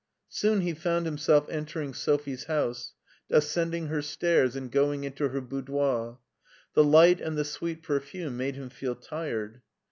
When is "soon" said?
0.29-0.61